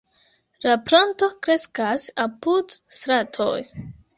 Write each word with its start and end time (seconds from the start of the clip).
La 0.63 0.77
planto 0.87 1.29
kreskas 1.47 2.07
apud 2.25 2.77
stratoj. 3.01 3.55